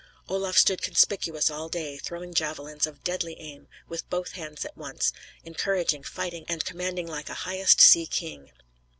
[0.27, 5.13] Olaf stood conspicuous all day, throwing javelins, of deadly aim, with both hands at once;
[5.43, 8.51] encouraging, fighting, and commanding like a highest sea king.